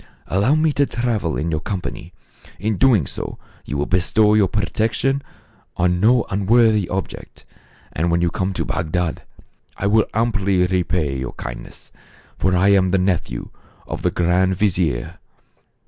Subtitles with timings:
[0.25, 2.11] Allow me to travel in your company.
[2.57, 3.07] In so doing
[3.65, 5.21] you will bestow your protection
[5.77, 7.45] on no unworthy object,
[7.93, 9.21] and when you come to Bagdad
[9.77, 11.91] I will amply repay your kindness;
[12.39, 13.51] for I am the nephew
[13.85, 15.19] of the grand vizier."